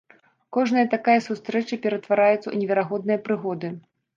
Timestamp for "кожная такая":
0.55-1.17